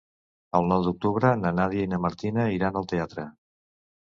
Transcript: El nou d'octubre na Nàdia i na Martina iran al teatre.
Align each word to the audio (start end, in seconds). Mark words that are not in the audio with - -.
El 0.59 0.63
nou 0.69 0.85
d'octubre 0.87 1.33
na 1.41 1.51
Nàdia 1.59 1.85
i 1.89 1.91
na 1.93 1.99
Martina 2.07 2.49
iran 2.57 2.81
al 2.83 2.89
teatre. 2.95 3.31